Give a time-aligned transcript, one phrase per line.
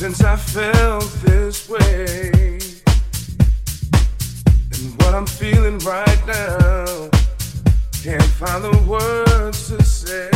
[0.00, 2.30] since I felt this way.
[4.72, 7.10] And what I'm feeling right now,
[8.02, 10.30] can't find the words to say.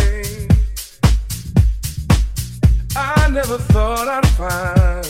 [2.94, 5.06] I never thought I'd find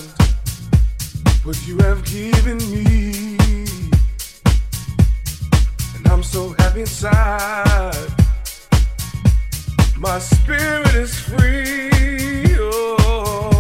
[1.43, 3.37] what you have given me.
[5.97, 8.07] And I'm so happy inside.
[9.99, 11.91] My spirit is free.
[12.61, 13.54] Oh,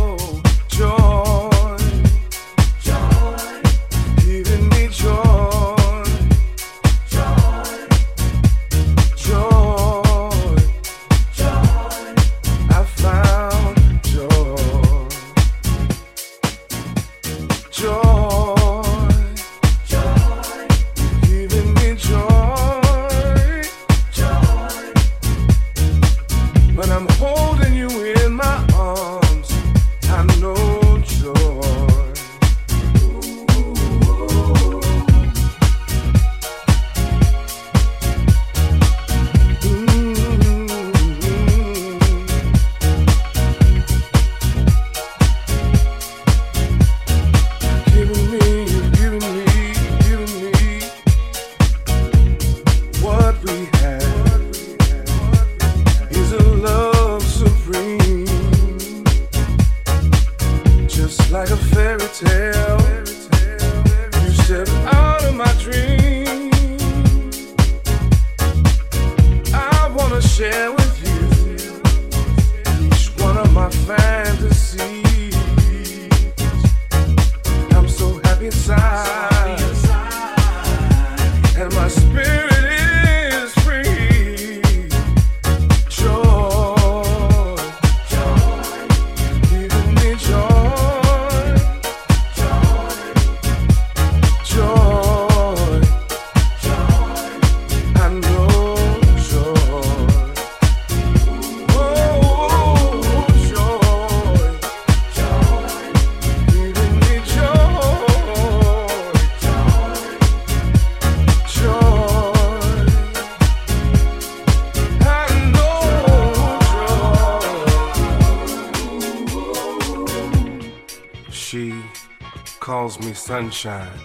[123.05, 123.99] me sunshine,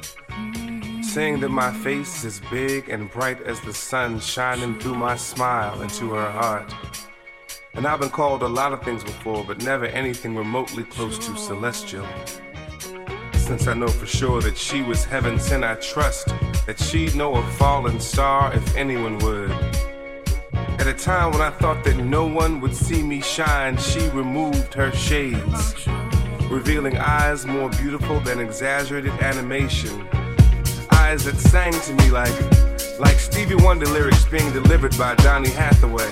[1.02, 5.82] saying that my face is big and bright as the sun shining through my smile
[5.82, 6.74] into her heart.
[7.76, 11.38] And I've been called a lot of things before, but never anything remotely close to
[11.38, 12.06] celestial.
[13.34, 16.28] Since I know for sure that she was heaven sent, I trust
[16.66, 19.52] that she'd know a fallen star if anyone would.
[20.80, 24.74] At a time when I thought that no one would see me shine, she removed
[24.74, 25.88] her shades,
[26.50, 30.08] revealing eyes more beautiful than exaggerated animation.
[30.92, 36.10] Eyes that sang to me like, like Stevie Wonder lyrics being delivered by Donny Hathaway,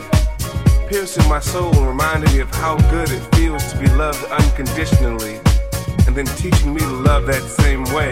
[0.87, 5.39] piercing my soul and reminding me of how good it feels to be loved unconditionally,
[6.05, 8.11] and then teaching me to love that same way.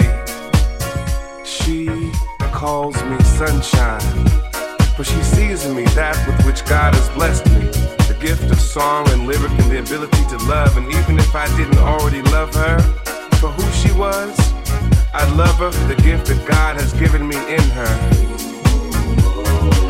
[1.45, 2.11] She
[2.51, 4.55] calls me sunshine.
[4.95, 7.67] For she sees in me that with which God has blessed me
[8.07, 10.77] the gift of song and lyric and the ability to love.
[10.77, 12.79] And even if I didn't already love her
[13.41, 14.37] for who she was,
[15.13, 17.93] I'd love her for the gift that God has given me in her.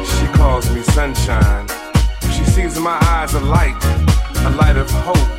[0.05, 1.67] She calls me sunshine.
[2.33, 3.77] She sees in my eyes a light,
[4.45, 5.29] a light of hope,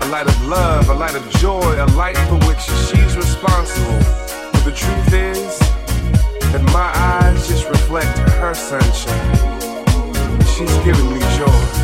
[0.00, 4.00] a light of love, a light of joy, a light for which she's responsible.
[4.52, 5.71] But the truth is,
[6.52, 9.36] that my eyes just reflect her sunshine.
[10.54, 11.81] She's giving me joy.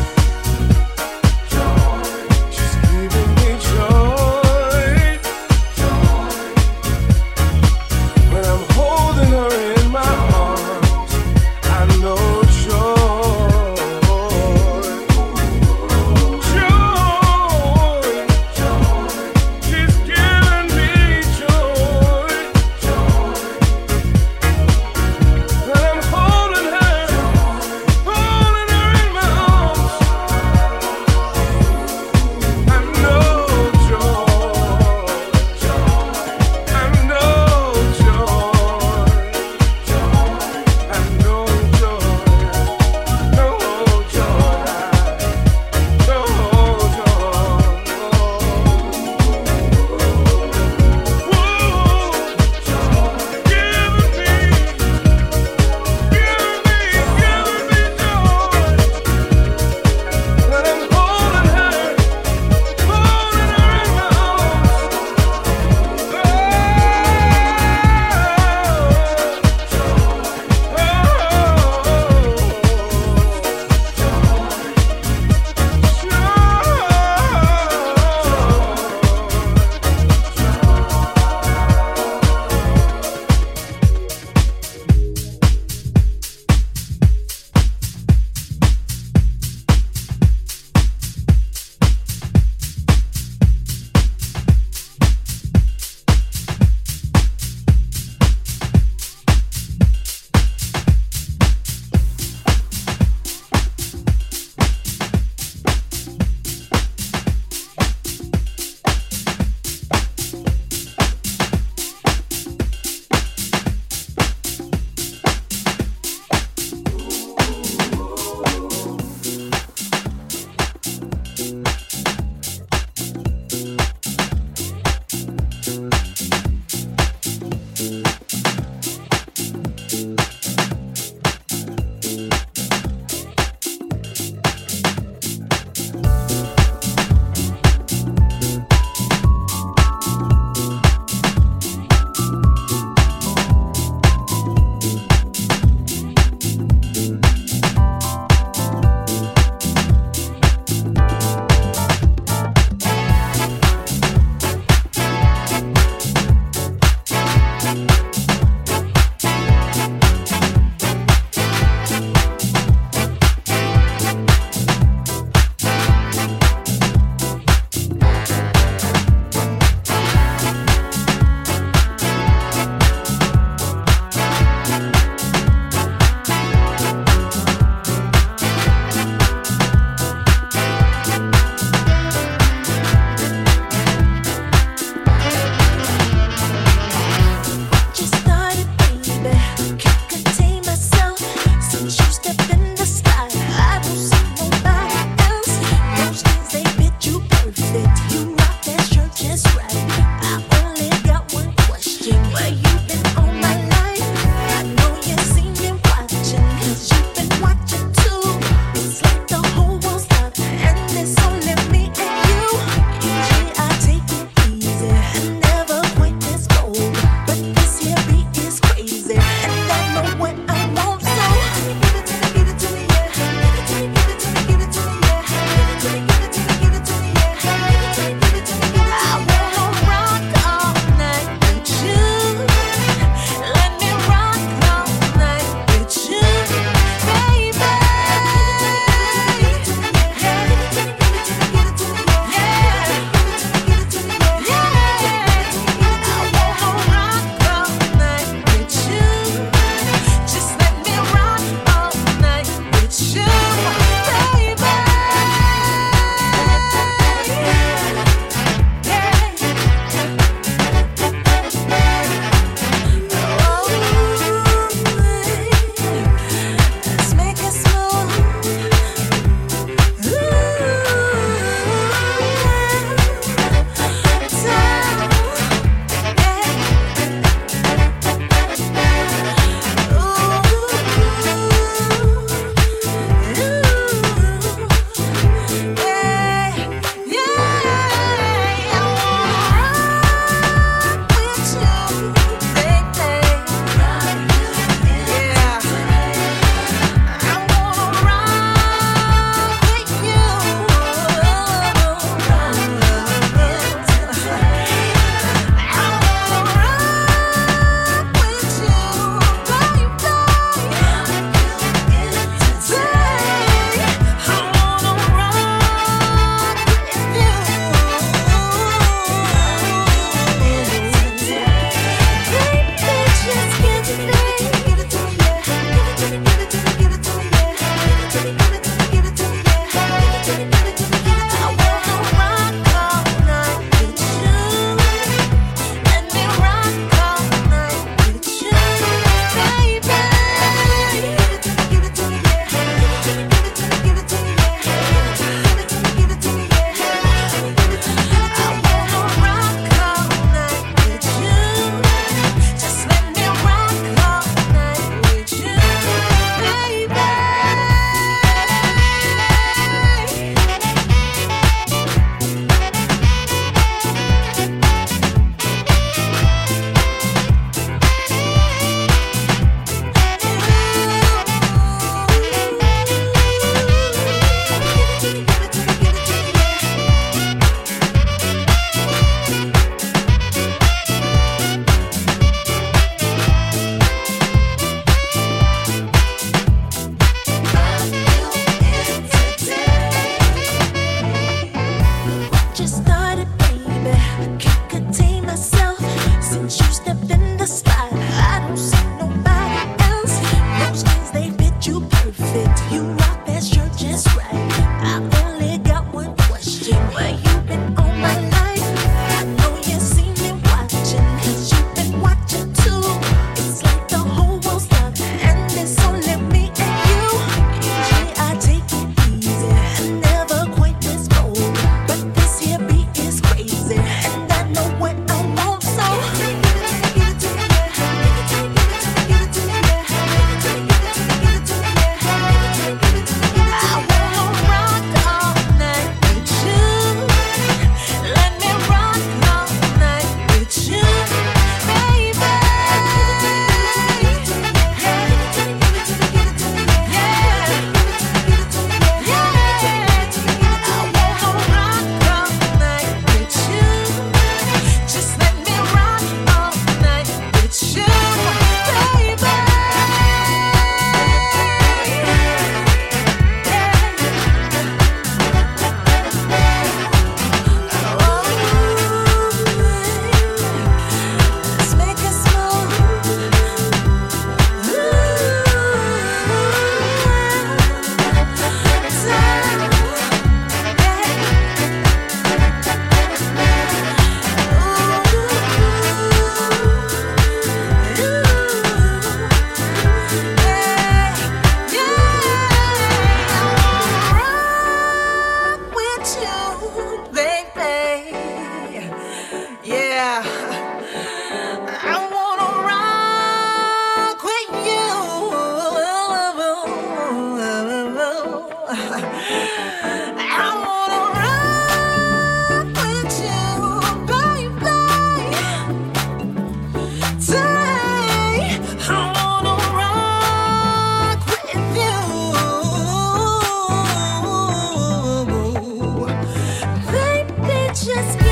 [527.89, 528.28] Just